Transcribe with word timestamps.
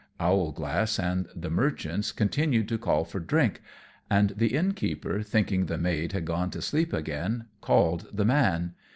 Owlglass 0.19 0.97
and 0.97 1.27
the 1.35 1.51
merchants 1.51 2.11
continued 2.11 2.67
to 2.69 2.79
call 2.79 3.05
for 3.05 3.19
drink, 3.19 3.61
and 4.09 4.31
the 4.31 4.47
Innkeeper, 4.55 5.21
thinking 5.21 5.67
the 5.67 5.77
maid 5.77 6.11
had 6.13 6.25
gone 6.25 6.49
to 6.49 6.61
sleep 6.63 6.91
again, 6.91 7.45
called 7.61 8.07
the 8.11 8.25
man. 8.25 8.73